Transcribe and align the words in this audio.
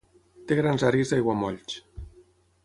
Té 0.51 0.55
grans 0.59 0.85
àrees 0.87 1.11
d'aiguamolls. 1.11 1.77